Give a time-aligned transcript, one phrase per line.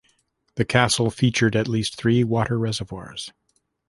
[0.55, 3.31] The castle featured at least three water reservoirs.